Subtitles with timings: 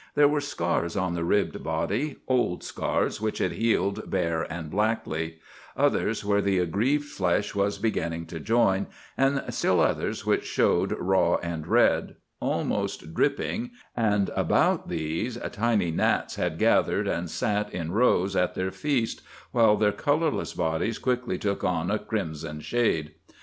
[0.15, 5.35] There were scars on the ribbed body; old scars which had healed bare and blackly;
[5.77, 11.35] others where the aggrieved flesh was beginning to join, and still others which showed raw
[11.43, 18.55] and red—almost dripping, and about these tiny gnats had gathered and sat in rows at
[18.55, 19.21] their feast,
[19.51, 23.13] while their colorless bodies quickly took on a crimson shade.